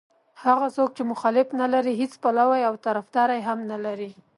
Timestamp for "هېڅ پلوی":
2.01-2.61